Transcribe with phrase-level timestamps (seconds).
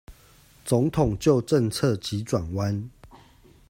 [0.65, 2.89] 總統就政策急轉彎